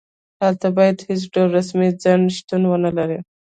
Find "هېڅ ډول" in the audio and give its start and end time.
1.09-1.49